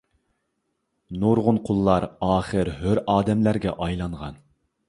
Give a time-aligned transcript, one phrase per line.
[1.23, 4.43] نۇرغۇن قۇللار ئاخىر ھۆر ئادەملەرگە ئايلانغان.